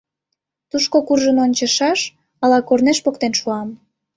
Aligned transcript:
Тушко 0.69 0.97
куржын 1.07 1.37
ончышаш, 1.45 1.99
ала 2.43 2.59
корнеш 2.67 2.97
поктен 3.05 3.33
шуам... 3.39 3.69